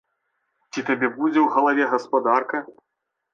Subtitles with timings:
[0.71, 2.63] Ці табе будзе ў галаве гаспадарка?